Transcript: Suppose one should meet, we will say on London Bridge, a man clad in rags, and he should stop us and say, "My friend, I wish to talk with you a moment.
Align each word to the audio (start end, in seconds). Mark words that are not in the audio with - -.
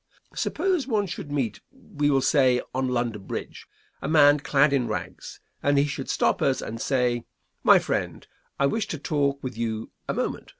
Suppose 0.33 0.87
one 0.87 1.05
should 1.05 1.31
meet, 1.31 1.61
we 1.71 2.09
will 2.09 2.23
say 2.23 2.59
on 2.73 2.87
London 2.87 3.21
Bridge, 3.21 3.67
a 4.01 4.07
man 4.07 4.39
clad 4.39 4.73
in 4.73 4.87
rags, 4.87 5.39
and 5.61 5.77
he 5.77 5.85
should 5.85 6.09
stop 6.09 6.41
us 6.41 6.59
and 6.59 6.81
say, 6.81 7.23
"My 7.61 7.77
friend, 7.77 8.25
I 8.59 8.65
wish 8.65 8.87
to 8.87 8.97
talk 8.97 9.43
with 9.43 9.55
you 9.55 9.91
a 10.09 10.15
moment. 10.15 10.49